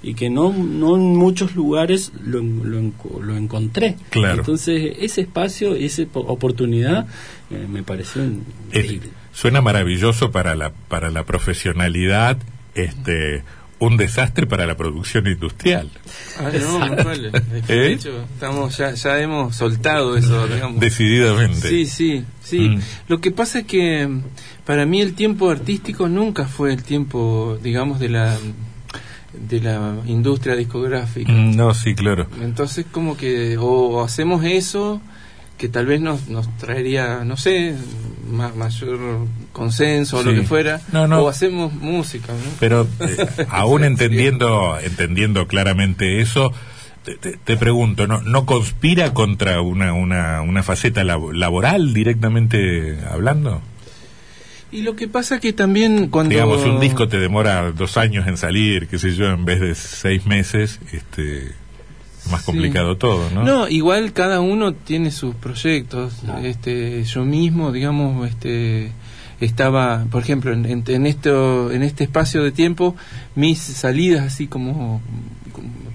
y 0.04 0.14
que 0.14 0.30
no, 0.30 0.54
no 0.54 0.96
en 0.96 1.16
muchos 1.16 1.56
lugares 1.56 2.12
lo, 2.24 2.42
lo, 2.42 3.38
encontré. 3.38 3.96
Claro. 4.10 4.40
Entonces, 4.40 4.96
ese 5.00 5.22
espacio, 5.22 5.76
esa 5.76 6.04
oportunidad 6.14 7.08
eh, 7.50 7.66
me 7.70 7.84
pareció 7.84 8.24
increíble. 8.24 9.10
suena 9.32 9.62
maravilloso 9.62 10.32
para 10.32 10.56
la, 10.56 10.72
para 10.72 11.10
la 11.10 11.24
profesionalidad, 11.24 12.38
este 12.76 13.44
un 13.80 13.98
desastre 13.98 14.48
para 14.48 14.66
la 14.66 14.76
producción 14.76 15.28
industrial. 15.28 15.90
Ah, 16.40 16.50
no, 16.60 16.80
vale. 17.04 17.32
De 17.68 17.88
¿Eh? 17.88 17.94
hecho, 17.94 18.24
estamos, 18.34 18.76
ya, 18.78 18.94
ya 18.94 19.20
hemos 19.20 19.56
soltado 19.56 20.18
eso, 20.18 20.48
digamos. 20.54 20.80
Decididamente. 20.80 21.70
Sí, 21.70 21.86
sí, 21.86 22.26
sí. 22.42 22.70
Mm. 22.70 22.82
Lo 23.08 23.22
que 23.22 23.32
pasa 23.32 23.60
es 23.60 23.66
que 23.66 24.10
para 24.66 24.86
mí 24.86 25.02
el 25.02 25.14
tiempo 25.14 25.50
artístico 25.50 26.08
nunca 26.08 26.46
fue 26.46 26.74
el 26.74 26.84
tiempo, 26.84 27.58
digamos, 27.62 28.00
de 28.00 28.10
la 28.10 28.38
de 29.34 29.60
la 29.60 29.98
industria 30.08 30.56
discográfica. 30.56 31.32
Mm, 31.32 31.56
no, 31.56 31.74
sí, 31.74 31.94
claro. 31.94 32.28
Entonces 32.42 32.86
como 32.92 33.16
que 33.16 33.58
o 33.58 34.04
hacemos 34.04 34.44
eso 34.44 35.02
que 35.58 35.70
tal 35.70 35.86
vez 35.86 36.02
nos, 36.02 36.30
nos 36.30 36.56
traería, 36.58 37.24
no 37.24 37.36
sé, 37.38 37.76
mayor 38.28 39.00
consenso 39.52 40.18
o 40.18 40.24
lo 40.24 40.34
que 40.34 40.44
fuera, 40.44 40.82
o 40.94 41.28
hacemos 41.28 41.74
música. 41.74 42.34
Pero 42.60 42.88
eh, 43.00 43.46
aún 43.50 43.84
entendiendo, 43.84 44.78
entendiendo 44.80 45.48
claramente 45.48 46.22
eso, 46.22 46.54
te, 47.46 47.58
pregunto, 47.58 48.06
¿no, 48.06 48.22
¿no 48.22 48.46
conspira 48.46 49.14
contra 49.14 49.62
una, 49.62 49.94
una, 49.94 50.42
una 50.42 50.62
faceta 50.62 51.04
laboral 51.04 51.94
directamente 51.94 53.00
hablando? 53.10 53.62
Y 54.72 54.82
lo 54.82 54.98
que 54.98 55.08
pasa 55.08 55.40
que 55.40 55.54
también 55.54 56.10
cuando... 56.10 56.32
Digamos, 56.32 56.64
un 56.64 56.82
disco 56.82 57.08
te 57.08 57.18
demora 57.18 57.72
dos 57.72 57.96
años 57.96 58.28
en 58.28 58.36
salir, 58.36 58.88
qué 58.88 59.00
sé 59.00 59.16
yo, 59.16 59.28
en 59.28 59.46
vez 59.46 59.62
de 59.62 59.74
seis 59.76 60.26
meses, 60.26 60.82
este 60.92 61.54
más 62.30 62.44
complicado 62.44 62.98
todo, 62.98 63.30
¿no? 63.32 63.44
No, 63.44 63.68
igual 63.68 64.14
cada 64.14 64.40
uno 64.40 64.74
tiene 64.74 65.12
sus 65.12 65.36
proyectos. 65.36 66.22
Este, 66.44 67.04
yo 67.04 67.26
mismo, 67.26 67.72
digamos, 67.72 68.30
este, 68.30 68.92
estaba, 69.40 70.06
por 70.10 70.24
ejemplo, 70.24 70.54
en, 70.54 70.84
en, 70.88 71.06
esto, 71.06 71.72
en 71.72 71.84
este 71.84 72.04
espacio 72.04 72.44
de 72.44 72.52
tiempo, 72.52 72.96
mis 73.36 73.60
salidas 73.60 74.26
así 74.26 74.48
como, 74.48 75.02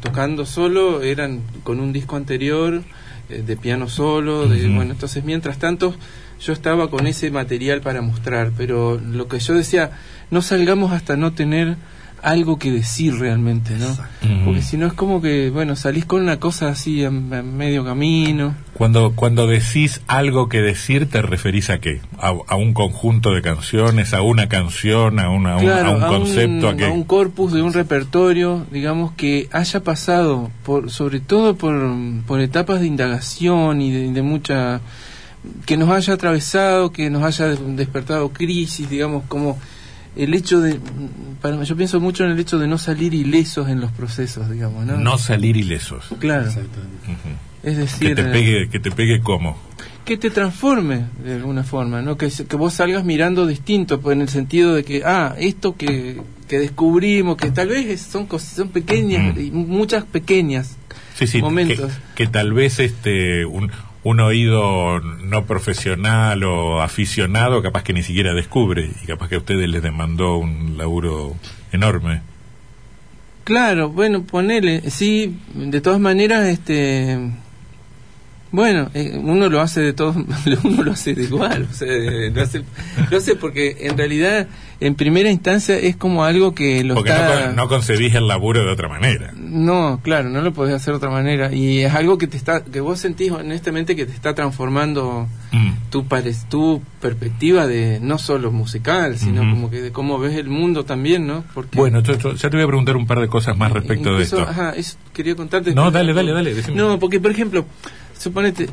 tocando 0.00 0.46
solo 0.46 1.02
eran 1.02 1.40
con 1.62 1.80
un 1.80 1.92
disco 1.92 2.16
anterior 2.16 2.82
eh, 3.28 3.42
de 3.46 3.56
piano 3.56 3.88
solo, 3.88 4.48
de, 4.48 4.68
bueno, 4.68 4.92
entonces 4.92 5.24
mientras 5.24 5.58
tanto 5.58 5.94
yo 6.40 6.52
estaba 6.52 6.90
con 6.90 7.06
ese 7.06 7.30
material 7.30 7.80
para 7.80 8.02
mostrar, 8.02 8.52
pero 8.56 8.98
lo 8.98 9.28
que 9.28 9.38
yo 9.38 9.54
decía, 9.54 9.92
no 10.30 10.42
salgamos 10.42 10.92
hasta 10.92 11.16
no 11.16 11.32
tener 11.32 11.76
algo 12.22 12.56
que 12.56 12.70
decir 12.70 13.18
realmente, 13.18 13.76
¿no? 13.76 13.96
Porque 14.44 14.62
si 14.62 14.76
no 14.76 14.86
es 14.86 14.92
como 14.92 15.20
que, 15.20 15.50
bueno, 15.50 15.74
salís 15.74 16.04
con 16.04 16.22
una 16.22 16.38
cosa 16.38 16.68
así 16.68 17.02
en, 17.02 17.28
medio 17.56 17.84
camino. 17.84 18.54
Cuando, 18.74 19.12
cuando 19.14 19.48
decís 19.48 20.00
algo 20.06 20.48
que 20.48 20.60
decir, 20.60 21.10
¿te 21.10 21.20
referís 21.20 21.68
a 21.68 21.80
qué? 21.80 22.00
¿A, 22.18 22.56
un 22.56 22.74
conjunto 22.74 23.34
de 23.34 23.42
canciones, 23.42 24.14
a 24.14 24.22
una 24.22 24.48
canción, 24.48 25.18
a, 25.18 25.30
una, 25.30 25.54
a 25.54 25.90
un 25.90 26.00
concepto? 26.00 26.68
¿A, 26.68 26.76
qué? 26.76 26.86
a 26.86 26.90
un 26.90 27.02
corpus 27.02 27.52
de 27.52 27.62
un 27.62 27.72
repertorio, 27.72 28.66
digamos, 28.70 29.12
que 29.12 29.48
haya 29.50 29.80
pasado, 29.80 30.50
por, 30.62 30.90
sobre 30.92 31.18
todo 31.18 31.56
por, 31.56 31.74
por 32.26 32.40
etapas 32.40 32.80
de 32.80 32.86
indagación 32.86 33.80
y 33.80 33.90
de, 33.90 34.12
de 34.12 34.22
mucha 34.22 34.80
que 35.66 35.76
nos 35.76 35.90
haya 35.90 36.14
atravesado, 36.14 36.92
que 36.92 37.10
nos 37.10 37.24
haya 37.24 37.48
despertado 37.48 38.28
crisis, 38.28 38.88
digamos, 38.88 39.24
como 39.26 39.58
el 40.16 40.34
hecho 40.34 40.60
de, 40.60 40.78
para, 41.40 41.62
yo 41.62 41.76
pienso 41.76 42.00
mucho 42.00 42.24
en 42.24 42.32
el 42.32 42.38
hecho 42.38 42.58
de 42.58 42.66
no 42.66 42.78
salir 42.78 43.14
ilesos 43.14 43.68
en 43.68 43.80
los 43.80 43.90
procesos, 43.92 44.50
digamos, 44.50 44.84
¿no? 44.84 44.98
No 44.98 45.18
salir 45.18 45.56
ilesos. 45.56 46.06
Claro. 46.18 46.50
Es 47.62 47.76
decir, 47.76 48.08
que 48.08 48.14
te 48.22 48.24
pegue, 48.24 48.68
que 48.68 48.80
te 48.80 48.90
pegue 48.90 49.20
cómo. 49.20 49.56
Que 50.04 50.16
te 50.16 50.30
transforme 50.30 51.06
de 51.24 51.36
alguna 51.36 51.62
forma, 51.62 52.02
¿no? 52.02 52.16
Que, 52.16 52.28
que 52.28 52.56
vos 52.56 52.74
salgas 52.74 53.04
mirando 53.04 53.46
distinto, 53.46 54.00
pues, 54.00 54.16
en 54.16 54.22
el 54.22 54.28
sentido 54.28 54.74
de 54.74 54.84
que, 54.84 55.02
ah, 55.04 55.34
esto 55.38 55.76
que, 55.76 56.20
que 56.48 56.58
descubrimos, 56.58 57.36
que 57.36 57.50
tal 57.50 57.68
vez 57.68 58.00
son 58.00 58.26
cosas, 58.26 58.50
son 58.50 58.68
pequeñas, 58.68 59.38
y 59.38 59.50
muchas 59.52 60.04
pequeñas 60.04 60.76
sí, 61.14 61.26
sí, 61.26 61.40
momentos. 61.40 61.92
Que, 62.14 62.24
que 62.24 62.30
tal 62.30 62.52
vez 62.52 62.80
este 62.80 63.46
un, 63.46 63.70
un 64.04 64.20
oído 64.20 65.00
no 65.00 65.46
profesional 65.46 66.42
o 66.44 66.82
aficionado 66.82 67.62
capaz 67.62 67.84
que 67.84 67.92
ni 67.92 68.02
siquiera 68.02 68.34
descubre 68.34 68.90
y 69.02 69.06
capaz 69.06 69.28
que 69.28 69.36
a 69.36 69.38
ustedes 69.38 69.68
les 69.68 69.82
demandó 69.82 70.36
un 70.36 70.76
laburo 70.76 71.36
enorme. 71.72 72.22
Claro, 73.44 73.90
bueno, 73.90 74.22
ponele, 74.22 74.90
sí, 74.90 75.36
de 75.54 75.80
todas 75.80 75.98
maneras, 75.98 76.46
este, 76.46 77.18
bueno, 78.52 78.90
eh, 78.94 79.18
uno 79.20 79.48
lo 79.48 79.60
hace 79.60 79.80
de 79.80 79.92
todo, 79.92 80.14
uno 80.64 80.82
lo 80.82 80.92
hace 80.92 81.14
de 81.14 81.24
igual, 81.24 81.66
o 81.68 81.74
sea, 81.74 81.88
lo 81.88 82.42
hace, 82.42 82.62
lo 83.10 83.16
hace 83.16 83.34
porque 83.34 83.78
en 83.80 83.96
realidad, 83.96 84.46
en 84.78 84.94
primera 84.94 85.30
instancia 85.30 85.76
es 85.76 85.96
como 85.96 86.24
algo 86.24 86.54
que 86.54 86.84
lo 86.84 86.94
porque 86.94 87.12
no, 87.12 87.52
no 87.52 87.68
concebís 87.68 88.14
el 88.14 88.28
laburo 88.28 88.64
de 88.64 88.70
otra 88.70 88.88
manera. 88.88 89.32
No, 89.52 90.00
claro, 90.02 90.30
no 90.30 90.40
lo 90.40 90.52
podés 90.52 90.74
hacer 90.74 90.92
de 90.94 90.96
otra 90.96 91.10
manera. 91.10 91.52
Y 91.52 91.80
es 91.80 91.94
algo 91.94 92.16
que 92.16 92.26
te 92.26 92.36
está, 92.36 92.64
que 92.64 92.80
vos 92.80 92.98
sentís 92.98 93.30
honestamente 93.30 93.94
que 93.94 94.06
te 94.06 94.12
está 94.12 94.34
transformando 94.34 95.28
Mm. 95.52 95.72
tu, 95.90 96.06
pare- 96.06 96.32
tu 96.48 96.80
perspectiva 97.00 97.66
de 97.66 97.98
no 98.00 98.18
solo 98.18 98.50
musical, 98.50 99.18
sino 99.18 99.40
como 99.42 99.68
que 99.70 99.82
de 99.82 99.92
cómo 99.92 100.18
ves 100.18 100.36
el 100.36 100.48
mundo 100.48 100.84
también, 100.84 101.26
¿no? 101.26 101.44
Porque 101.52 101.76
Bueno, 101.78 102.00
yo- 102.00 102.16
yo- 102.16 102.32
ya 102.34 102.48
te 102.48 102.56
voy 102.56 102.64
a 102.64 102.66
preguntar 102.66 102.96
un 102.96 103.06
par 103.06 103.20
de 103.20 103.28
cosas 103.28 103.56
más 103.58 103.70
respecto 103.72 104.16
de 104.16 104.22
esto. 104.22 104.40
Ajá, 104.40 104.70
eso 104.70 104.96
quería 105.12 105.36
contarte. 105.36 105.74
No, 105.74 105.90
dale, 105.90 106.14
dale, 106.14 106.32
dale, 106.32 106.54
decime. 106.54 106.76
No, 106.78 106.98
porque 106.98 107.20
por 107.20 107.30
ejemplo, 107.30 107.66
suponete, 108.18 108.68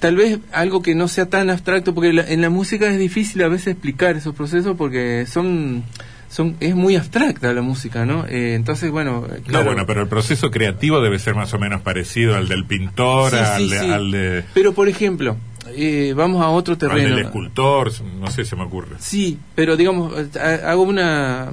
tal 0.00 0.16
vez 0.16 0.40
algo 0.52 0.82
que 0.82 0.94
no 0.96 1.06
sea 1.06 1.26
tan 1.30 1.50
abstracto, 1.50 1.94
porque 1.94 2.12
la- 2.12 2.28
en 2.28 2.40
la 2.40 2.50
música 2.50 2.88
es 2.88 2.98
difícil 2.98 3.42
a 3.44 3.48
veces 3.48 3.68
explicar 3.68 4.16
esos 4.16 4.34
procesos 4.34 4.76
porque 4.76 5.24
son, 5.26 5.84
son 6.28 6.56
es 6.60 6.74
muy 6.74 6.96
abstracta 6.96 7.52
la 7.52 7.62
música, 7.62 8.04
¿no? 8.04 8.26
Eh, 8.26 8.54
entonces, 8.54 8.90
bueno, 8.90 9.24
eh, 9.30 9.38
No, 9.38 9.44
claro. 9.44 9.64
bueno, 9.66 9.86
pero 9.86 10.02
el 10.02 10.08
proceso 10.08 10.50
creativo 10.50 11.00
debe 11.00 11.18
ser 11.18 11.34
más 11.34 11.52
o 11.54 11.58
menos 11.58 11.80
parecido 11.82 12.36
al 12.36 12.48
del 12.48 12.64
pintor, 12.64 13.30
Sí, 13.30 13.36
al, 13.36 13.62
sí, 13.62 13.68
de, 13.70 13.78
sí. 13.78 13.90
al 13.90 14.10
de- 14.10 14.44
Pero 14.54 14.72
por 14.74 14.88
ejemplo, 14.88 15.36
eh, 15.74 16.14
vamos 16.16 16.42
a 16.42 16.48
otro 16.48 16.72
al 16.74 16.78
terreno. 16.78 17.16
del 17.16 17.24
escultor, 17.26 17.92
no 18.20 18.30
sé, 18.30 18.44
se 18.44 18.56
me 18.56 18.64
ocurre. 18.64 18.96
Sí, 18.98 19.38
pero 19.54 19.76
digamos, 19.76 20.12
ha- 20.36 20.70
hago 20.70 20.82
una, 20.82 21.50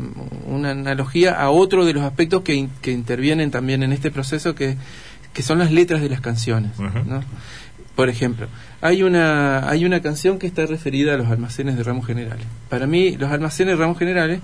una 0.48 0.72
analogía 0.72 1.34
a 1.34 1.50
otro 1.50 1.86
de 1.86 1.94
los 1.94 2.04
aspectos 2.04 2.42
que, 2.44 2.54
in- 2.56 2.70
que 2.82 2.92
intervienen 2.92 3.52
también 3.52 3.84
en 3.84 3.92
este 3.94 4.12
proceso, 4.12 4.54
que, 4.56 4.76
que 5.34 5.42
son 5.44 5.58
las 5.60 5.72
letras 5.72 6.02
de 6.02 6.10
las 6.10 6.22
canciones. 6.22 6.72
¿no? 6.80 7.24
Por 7.96 8.10
ejemplo, 8.10 8.48
hay 8.82 9.04
una, 9.04 9.70
hay 9.70 9.86
una 9.86 10.02
canción 10.02 10.40
que 10.40 10.48
está 10.48 10.66
referida 10.66 11.14
a 11.14 11.18
los 11.18 11.28
almacenes 11.28 11.78
de 11.78 11.84
ramos 11.84 12.06
generales. 12.08 12.46
Para 12.70 12.88
mí, 12.88 13.16
los 13.18 13.32
almacenes 13.32 13.78
de 13.78 13.82
ramos 13.82 14.00
generales 14.00 14.40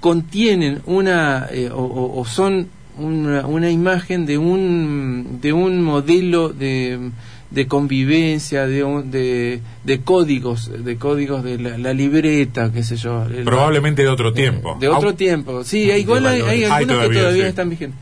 contienen 0.00 0.80
una, 0.86 1.48
eh, 1.50 1.70
o, 1.72 1.82
o- 1.82 2.20
o 2.20 2.24
son 2.24 2.68
una, 2.98 3.46
una 3.46 3.70
imagen 3.70 4.26
de 4.26 4.38
un, 4.38 5.38
de 5.40 5.52
un 5.52 5.82
modelo 5.82 6.50
de, 6.50 7.10
de 7.50 7.66
convivencia, 7.66 8.66
de, 8.66 8.84
un- 8.84 9.10
de, 9.10 9.60
de 9.82 10.00
códigos, 10.02 10.70
de 10.84 10.96
códigos 10.96 11.42
de 11.42 11.58
la, 11.58 11.78
la 11.78 11.92
libreta, 11.92 12.70
qué 12.72 12.82
sé 12.82 12.96
yo. 12.96 13.24
el- 13.26 13.44
Probablemente 13.44 14.02
de 14.02 14.08
otro 14.08 14.32
tiempo. 14.32 14.72
eh, 14.74 14.80
De 14.80 14.88
otro 14.88 15.10
Au- 15.10 15.16
tiempo. 15.16 15.64
Sí, 15.64 15.90
hay, 15.90 16.02
igual 16.02 16.26
hay, 16.26 16.40
hay 16.42 16.48
Hay 16.48 16.62
algunos 16.64 16.80
que 16.80 16.94
todavía, 16.94 17.20
todavía 17.20 17.42
sí. 17.44 17.48
están 17.48 17.70
vigentes. 17.70 17.98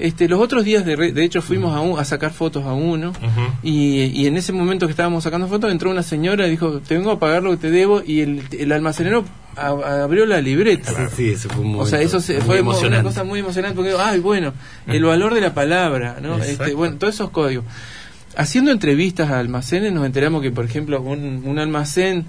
Este, 0.00 0.28
los 0.28 0.40
otros 0.40 0.64
días, 0.64 0.84
de, 0.84 0.96
re- 0.96 1.12
de 1.12 1.24
hecho, 1.24 1.42
fuimos 1.42 1.74
a, 1.74 1.80
un- 1.80 1.98
a 1.98 2.04
sacar 2.04 2.32
fotos 2.32 2.64
a 2.64 2.72
uno. 2.72 3.12
Y, 3.62 4.02
y 4.04 4.26
en 4.26 4.36
ese 4.36 4.52
momento 4.52 4.86
que 4.86 4.90
estábamos 4.92 5.24
sacando 5.24 5.46
fotos, 5.48 5.70
entró 5.70 5.90
una 5.90 6.02
señora 6.02 6.46
y 6.46 6.50
dijo: 6.50 6.80
Te 6.80 6.94
vengo 6.96 7.10
a 7.10 7.18
pagar 7.18 7.42
lo 7.42 7.50
que 7.52 7.56
te 7.58 7.70
debo. 7.70 8.02
Y 8.06 8.20
el, 8.20 8.42
el 8.58 8.72
almacenero 8.72 9.24
a- 9.56 10.02
abrió 10.02 10.26
la 10.26 10.40
libreta. 10.40 10.90
Sí, 11.10 11.14
sí, 11.16 11.30
eso 11.30 11.48
fue 11.50 11.64
un 11.64 11.74
O 11.76 11.86
sea, 11.86 12.00
eso 12.00 12.20
se- 12.20 12.40
fue 12.40 12.60
una 12.60 13.02
cosa 13.04 13.24
muy 13.24 13.40
emocionante 13.40 13.76
porque, 13.76 13.92
ay, 13.98 14.20
bueno, 14.20 14.52
el 14.86 15.04
valor 15.04 15.34
de 15.34 15.40
la 15.40 15.54
palabra, 15.54 16.18
¿no? 16.22 16.36
Este, 16.52 16.74
bueno, 16.74 16.96
todos 16.96 17.14
esos 17.14 17.30
códigos. 17.30 17.64
Haciendo 18.40 18.70
entrevistas 18.70 19.28
a 19.28 19.38
almacenes 19.38 19.92
nos 19.92 20.06
enteramos 20.06 20.40
que, 20.40 20.50
por 20.50 20.64
ejemplo, 20.64 20.98
un, 21.02 21.42
un 21.44 21.58
almacén 21.58 22.24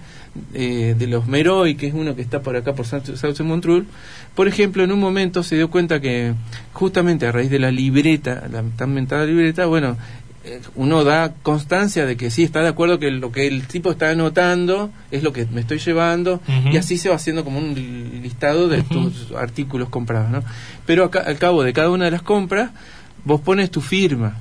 eh, 0.53 0.93
de 0.99 1.07
los 1.07 1.25
Meroy, 1.25 1.75
que 1.75 1.87
es 1.87 1.93
uno 1.93 2.17
que 2.17 2.21
está 2.21 2.41
por 2.41 2.57
acá 2.57 2.75
por 2.75 2.85
Sauce 2.85 3.43
Montrul, 3.43 3.87
por 4.35 4.49
ejemplo, 4.49 4.83
en 4.83 4.91
un 4.91 4.99
momento 4.99 5.41
se 5.41 5.55
dio 5.55 5.69
cuenta 5.71 6.01
que 6.01 6.33
justamente 6.73 7.27
a 7.27 7.31
raíz 7.31 7.49
de 7.49 7.59
la 7.59 7.71
libreta, 7.71 8.45
la 8.51 8.61
tan 8.75 8.93
mentada 8.93 9.25
libreta, 9.25 9.67
bueno, 9.67 9.95
eh, 10.43 10.59
uno 10.75 11.05
da 11.05 11.33
constancia 11.43 12.05
de 12.05 12.17
que 12.17 12.29
sí 12.29 12.43
está 12.43 12.61
de 12.61 12.67
acuerdo 12.67 12.99
que 12.99 13.09
lo 13.09 13.31
que 13.31 13.47
el 13.47 13.65
tipo 13.67 13.89
está 13.89 14.09
anotando 14.09 14.91
es 15.11 15.23
lo 15.23 15.31
que 15.31 15.45
me 15.45 15.61
estoy 15.61 15.79
llevando 15.79 16.41
y 16.69 16.75
así 16.75 16.97
se 16.97 17.07
va 17.07 17.15
haciendo 17.15 17.45
como 17.45 17.57
un 17.57 17.73
listado 18.21 18.67
de 18.67 18.83
tus 18.83 19.31
artículos 19.31 19.87
comprados, 19.87 20.29
¿no? 20.29 20.43
Pero 20.85 21.05
acá, 21.05 21.21
al 21.25 21.37
cabo 21.37 21.63
de 21.63 21.71
cada 21.71 21.89
una 21.89 22.03
de 22.03 22.11
las 22.11 22.21
compras 22.21 22.71
vos 23.23 23.39
pones 23.39 23.71
tu 23.71 23.79
firma. 23.79 24.35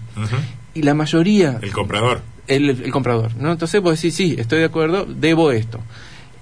Y 0.75 0.83
la 0.83 0.95
mayoría 0.95 1.59
El 1.63 1.73
comprador. 1.73 2.21
el, 2.47 2.71
el 2.71 2.91
comprador, 2.93 3.35
¿no? 3.37 3.53
Entonces 3.53 3.81
vos 3.81 3.97
decís, 3.97 4.15
sí, 4.15 4.37
estoy 4.39 4.61
de 4.61 4.67
acuerdo, 4.67 5.05
debo 5.07 5.53
esto. 5.53 5.81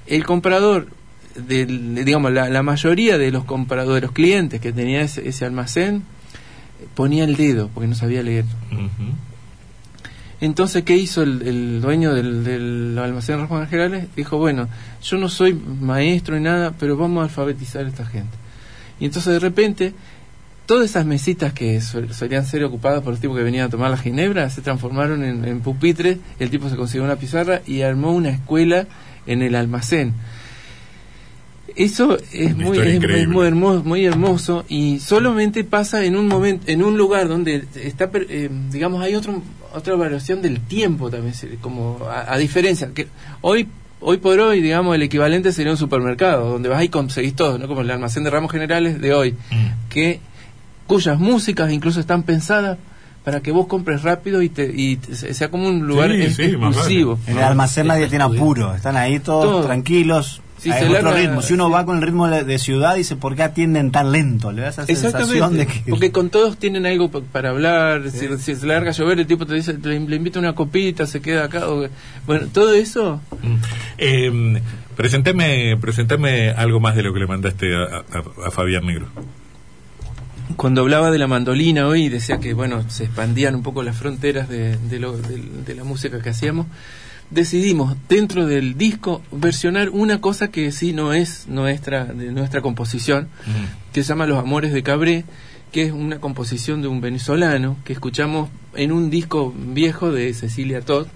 El 0.06 0.25
comprador, 0.25 0.88
del, 1.37 2.04
digamos, 2.04 2.32
la, 2.32 2.49
la 2.49 2.62
mayoría 2.62 3.18
de 3.18 3.30
los 3.30 3.44
compradores, 3.44 4.00
de 4.02 4.06
los 4.06 4.12
clientes 4.14 4.61
que 4.61 4.73
tenía 4.73 5.02
ese, 5.02 5.28
ese 5.28 5.44
almacén, 5.44 6.02
ponía 6.94 7.25
el 7.25 7.37
dedo 7.37 7.68
porque 7.75 7.88
no 7.88 7.94
sabía 7.94 8.23
leer. 8.23 8.44
Entonces, 10.40 10.85
¿qué 10.85 10.97
hizo 10.97 11.23
el, 11.23 11.42
el 11.42 11.80
dueño 11.80 12.14
del, 12.14 12.44
del 12.44 12.97
almacén 12.99 13.40
Rafael 13.40 13.66
Generales? 13.66 14.06
Dijo, 14.14 14.38
bueno, 14.38 14.68
yo 15.02 15.18
no 15.18 15.28
soy 15.28 15.52
maestro 15.54 16.37
ni 16.37 16.42
nada, 16.44 16.73
pero 16.78 16.97
vamos 16.97 17.23
a 17.23 17.25
alfabetizar 17.25 17.85
a 17.85 17.88
esta 17.88 18.06
gente. 18.06 18.37
Y 19.00 19.07
entonces, 19.07 19.33
de 19.33 19.40
repente, 19.40 19.94
todas 20.68 20.88
esas 20.90 21.04
mesitas 21.07 21.52
que 21.52 21.81
sol- 21.81 22.12
solían 22.14 22.44
ser 22.46 22.62
ocupadas 22.62 23.02
por 23.02 23.12
los 23.14 23.20
tipos 23.20 23.37
que 23.37 23.42
venían 23.42 23.66
a 23.66 23.70
tomar 23.70 23.90
la 23.90 23.96
ginebra 23.96 24.48
se 24.50 24.61
transformaron 24.62 25.24
en, 25.24 25.44
en 25.44 25.61
pupitres. 25.61 26.18
El 26.38 26.50
tipo 26.50 26.68
se 26.68 26.76
consiguió 26.76 27.02
una 27.04 27.16
pizarra 27.16 27.62
y 27.66 27.81
armó 27.83 28.12
una 28.12 28.28
escuela 28.28 28.87
en 29.26 29.42
el 29.42 29.54
almacén. 29.57 30.12
Eso 31.76 32.18
es 32.33 32.54
Una 32.54 32.64
muy, 32.64 32.78
es- 32.78 32.94
increíble. 32.96 33.26
muy 33.28 33.46
hermoso, 33.46 33.83
muy 33.85 34.04
hermoso 34.04 34.64
y 34.68 34.98
solamente 35.00 35.64
pasa 35.64 36.04
en 36.04 36.16
un 36.16 36.26
momento, 36.26 36.64
en 36.70 36.83
un 36.83 36.96
lugar 36.96 37.28
donde 37.28 37.64
está, 37.76 38.11
eh, 38.14 38.48
digamos, 38.70 39.02
hay 39.02 39.14
otro, 39.14 39.42
otra 39.74 39.94
evaluación 39.94 40.42
del 40.42 40.61
tiempo 40.61 41.09
también, 41.11 41.35
como 41.61 41.98
a, 42.11 42.33
a 42.33 42.38
diferencia 42.38 42.90
que 42.94 43.07
hoy, 43.42 43.68
hoy 44.00 44.16
por 44.16 44.40
hoy, 44.40 44.61
digamos, 44.61 44.94
el 44.96 45.02
equivalente 45.02 45.52
sería 45.52 45.70
un 45.72 45.78
supermercado 45.78 46.50
donde 46.50 46.68
vas 46.68 46.83
y 46.83 46.88
conseguís 46.88 47.35
todo, 47.35 47.59
no 47.59 47.68
como 47.68 47.83
el 47.83 47.90
almacén 47.90 48.24
de 48.24 48.31
ramos 48.31 48.50
generales 48.50 49.00
de 49.00 49.14
hoy, 49.14 49.33
Mm. 49.33 49.88
que 49.90 50.20
cuyas 50.88 51.20
músicas 51.20 51.70
incluso 51.70 52.01
están 52.01 52.24
pensadas 52.24 52.79
para 53.24 53.40
que 53.42 53.53
vos 53.53 53.66
compres 53.68 54.03
rápido 54.03 54.42
y, 54.42 54.48
te, 54.48 54.72
y 54.74 54.96
te- 54.96 55.14
sea 55.35 55.51
como 55.51 55.68
un 55.68 55.87
lugar 55.87 56.11
Sí, 56.11 56.42
exclusivo. 56.42 57.18
En 57.29 57.37
el 57.38 57.44
almacén 57.44 57.87
nadie 57.87 58.09
tiene 58.09 58.24
apuro, 58.24 58.74
están 58.74 58.96
ahí 58.96 59.20
todos 59.20 59.44
Todo. 59.44 59.64
tranquilos. 59.66 60.40
Sí, 60.59 60.72
hay 60.72 60.88
otro 60.88 61.11
larga- 61.12 61.20
ritmo. 61.20 61.40
Si 61.42 61.53
uno 61.55 61.66
sí. 61.66 61.72
va 61.72 61.85
con 61.85 61.98
el 61.98 62.03
ritmo 62.03 62.27
de, 62.27 62.59
ciudad, 62.59 62.96
dice, 62.96 63.14
¿por 63.14 63.37
qué 63.37 63.44
atienden 63.44 63.92
tan 63.92 64.11
lento? 64.11 64.51
Le 64.51 64.62
da 64.62 64.70
esa 64.70 64.85
sensación 64.87 65.57
de 65.57 65.66
que... 65.68 65.83
porque 65.88 66.11
con 66.11 66.31
todos 66.31 66.57
tienen 66.59 66.85
algo 66.85 67.12
pa- 67.12 67.20
para 67.20 67.51
hablar, 67.51 68.11
si, 68.11 68.27
si 68.38 68.57
se 68.57 68.66
larga 68.66 68.90
a 68.90 68.92
llover 68.92 69.20
el 69.20 69.27
tipo 69.29 69.46
te 69.46 69.55
dice, 69.55 69.74
le, 69.81 70.01
le 70.01 70.16
invita 70.16 70.40
una 70.40 70.57
copita, 70.57 71.07
se 71.07 71.20
queda 71.20 71.44
acá, 71.44 71.68
o- 71.68 71.87
bueno, 72.27 72.48
todo 72.53 72.72
eso, 72.74 73.20
Mm. 73.40 73.55
Eh, 73.98 74.62
presentame, 74.96 75.77
presentame 75.81 76.51
algo 76.51 76.81
más 76.81 76.96
de 76.96 77.03
lo 77.05 77.12
que 77.14 77.20
le 77.20 77.27
mandaste 77.29 77.72
a, 77.77 77.98
a- 77.98 78.46
a 78.48 78.51
Fabián 78.51 78.85
Negro. 78.87 79.07
Cuando 80.56 80.80
hablaba 80.82 81.11
de 81.11 81.18
la 81.18 81.26
mandolina 81.26 81.87
hoy, 81.87 82.08
decía 82.08 82.38
que, 82.38 82.54
bueno, 82.54 82.82
se 82.90 83.04
expandían 83.04 83.54
un 83.54 83.62
poco 83.62 83.82
las 83.82 83.96
fronteras 83.96 84.48
de, 84.48 84.76
de 84.76 84.98
lo- 84.98 85.16
de- 85.16 85.42
de 85.66 85.74
la 85.74 85.84
música 85.84 86.20
que 86.22 86.30
hacíamos, 86.30 86.66
decidimos 87.30 87.96
dentro 88.08 88.46
del 88.46 88.76
disco 88.78 89.22
versionar 89.32 89.90
una 89.90 90.20
cosa 90.20 90.48
que 90.48 90.72
sí 90.72 90.92
no 90.92 91.12
es 91.12 91.46
nuestra, 91.48 92.06
de 92.06 92.32
nuestra 92.32 92.62
composición, 92.62 93.28
que 93.92 94.02
se 94.02 94.08
llama 94.08 94.26
Los 94.26 94.38
Amores 94.38 94.72
de 94.72 94.82
Cabré, 94.82 95.24
que 95.72 95.82
es 95.82 95.92
una 95.92 96.18
composición 96.18 96.80
de 96.80 96.88
un 96.88 97.00
venezolano 97.02 97.76
que 97.84 97.92
escuchamos 97.92 98.48
en 98.74 98.92
un 98.92 99.11
disco 99.11 99.54
viejo 99.54 100.11
de 100.11 100.32
Cecilia 100.32 100.80
Todd. 100.80 101.06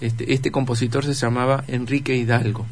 Este, 0.00 0.32
este 0.32 0.50
compositor 0.50 1.04
se 1.04 1.14
llamaba 1.14 1.64
Enrique 1.68 2.16
Hidalgo. 2.16 2.66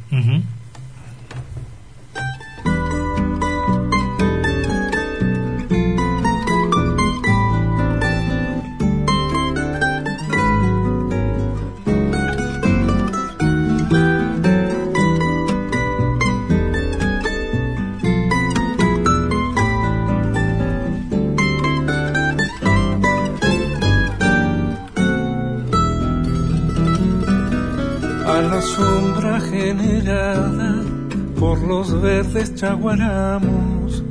Los 31.63 32.01
verdes 32.01 32.55
chaguaramos. 32.55 34.03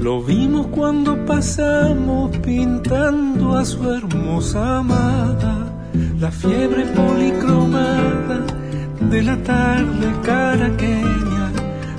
Lo 0.00 0.22
vimos 0.22 0.68
cuando 0.68 1.24
pasamos 1.26 2.36
pintando 2.38 3.56
a 3.56 3.64
su 3.64 3.90
hermosa 3.90 4.78
amada, 4.78 5.72
la 6.20 6.30
fiebre 6.30 6.84
policromada 6.86 8.46
de 9.00 9.22
la 9.22 9.36
tarde 9.42 10.12
caraqueña. 10.22 11.52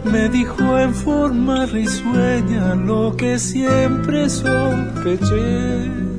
Me 0.06 0.30
dijo 0.30 0.80
en 0.80 0.93
forma 0.93 1.65
risueña 1.65 2.75
lo 2.75 3.15
que 3.17 3.38
siempre 3.38 4.30
sospeché 4.30 6.10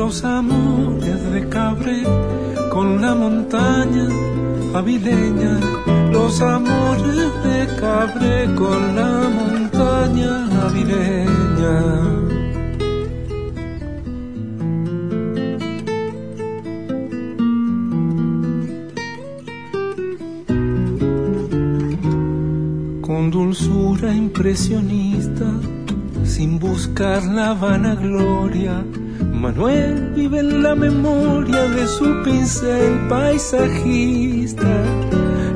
los 0.00 0.24
amores 0.24 1.30
de 1.30 1.46
Cabré 1.50 2.04
con 2.70 3.02
la 3.02 3.14
montaña 3.14 4.08
avileña, 4.74 5.58
los 6.12 6.40
amores 6.40 7.30
de 7.44 7.66
Cabré 7.80 8.54
con 8.54 8.94
la 8.94 9.28
montaña 9.28 10.32
avileña. 10.66 11.76
Con 23.02 23.30
dulzura 23.30 24.14
impresionista, 24.14 25.46
sin 26.24 26.58
buscar 26.58 27.24
la 27.24 27.54
vanagloria, 27.54 28.84
Manuel 29.40 30.12
vive 30.14 30.40
en 30.40 30.62
la 30.62 30.74
memoria 30.74 31.62
de 31.68 31.86
su 31.86 32.22
pincel 32.22 33.08
paisajista. 33.08 34.84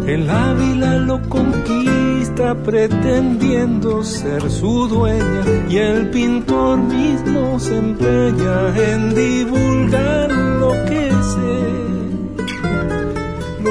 El 0.06 0.28
Ávila 0.28 0.96
lo 0.98 1.20
conquista 1.28 2.54
pretendiendo 2.62 4.02
ser 4.02 4.50
su 4.50 4.88
dueña 4.88 5.44
y 5.68 5.76
el 5.76 6.10
pintor 6.10 6.78
mismo 6.78 7.60
se 7.60 7.76
empeña 7.76 8.76
en 8.92 9.14
divulgar 9.14 10.30
lo 10.32 10.72
que 10.88 11.10
sé 11.10 11.84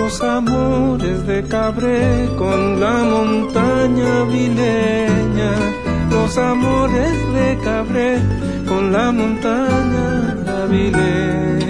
los 0.04 0.22
amores 0.22 1.26
de 1.26 1.44
Cabré 1.44 2.30
con 2.38 2.80
la 2.80 3.04
montaña 3.04 4.24
vileña, 4.26 5.54
los 6.36 6.44
amores 6.44 7.34
de 7.34 7.58
Cabré 7.64 8.20
con 8.68 8.92
la 8.92 9.12
montaña 9.12 10.66
vileña. 10.68 11.64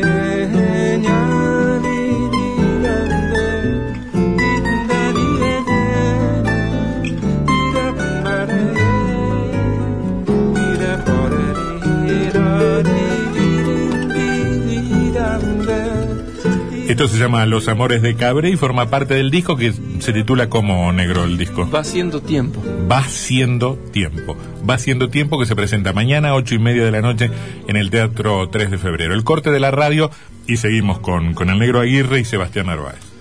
Se 17.07 17.19
llama 17.19 17.45
Los 17.45 17.67
Amores 17.67 18.01
de 18.01 18.15
Cabre 18.15 18.49
y 18.49 18.55
forma 18.55 18.89
parte 18.89 19.13
del 19.13 19.29
disco 19.29 19.57
que 19.57 19.73
se 19.99 20.13
titula 20.13 20.49
como 20.49 20.91
negro 20.93 21.25
el 21.25 21.37
disco. 21.37 21.69
Va 21.69 21.83
siendo 21.83 22.21
tiempo. 22.21 22.63
Va 22.89 23.03
siendo 23.03 23.75
tiempo. 23.91 24.37
Va 24.67 24.77
siendo 24.77 25.09
tiempo 25.09 25.37
que 25.37 25.45
se 25.45 25.55
presenta 25.55 25.91
mañana 25.91 26.29
a 26.29 26.35
ocho 26.35 26.55
y 26.55 26.59
media 26.59 26.85
de 26.85 26.91
la 26.91 27.01
noche 27.01 27.29
en 27.67 27.75
el 27.75 27.89
Teatro 27.89 28.47
3 28.49 28.71
de 28.71 28.77
Febrero. 28.77 29.13
El 29.13 29.25
corte 29.25 29.51
de 29.51 29.59
la 29.59 29.71
radio 29.71 30.11
y 30.47 30.57
seguimos 30.57 30.99
con, 30.99 31.33
con 31.33 31.49
el 31.49 31.59
negro 31.59 31.81
Aguirre 31.81 32.21
y 32.21 32.25
Sebastián 32.25 32.67
Narváez. 32.67 33.12